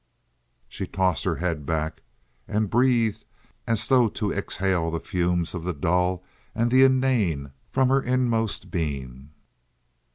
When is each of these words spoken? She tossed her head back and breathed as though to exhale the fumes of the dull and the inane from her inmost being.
She 0.67 0.87
tossed 0.87 1.25
her 1.25 1.35
head 1.35 1.63
back 1.63 2.01
and 2.47 2.71
breathed 2.71 3.23
as 3.67 3.87
though 3.87 4.09
to 4.09 4.31
exhale 4.33 4.89
the 4.89 4.99
fumes 4.99 5.53
of 5.53 5.63
the 5.63 5.73
dull 5.73 6.23
and 6.55 6.71
the 6.71 6.83
inane 6.83 7.51
from 7.69 7.89
her 7.89 8.01
inmost 8.01 8.71
being. 8.71 9.29